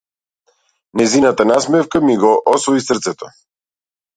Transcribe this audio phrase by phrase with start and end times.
[1.01, 3.31] Нејзината насмевка ми го освои срцето.